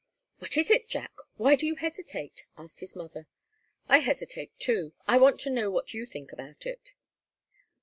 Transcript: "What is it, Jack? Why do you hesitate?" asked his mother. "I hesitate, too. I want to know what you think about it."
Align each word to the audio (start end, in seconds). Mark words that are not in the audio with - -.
"What 0.39 0.57
is 0.57 0.71
it, 0.71 0.87
Jack? 0.87 1.11
Why 1.35 1.55
do 1.55 1.67
you 1.67 1.75
hesitate?" 1.75 2.45
asked 2.57 2.79
his 2.79 2.95
mother. 2.95 3.27
"I 3.87 3.99
hesitate, 3.99 4.51
too. 4.57 4.93
I 5.07 5.19
want 5.19 5.39
to 5.41 5.51
know 5.51 5.69
what 5.69 5.93
you 5.93 6.07
think 6.07 6.31
about 6.31 6.65
it." 6.65 6.93